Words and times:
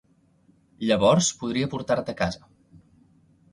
Llavors 0.91 1.29
podria 1.43 1.69
portar-te 1.75 2.17
a 2.17 2.21
casa. 2.25 2.51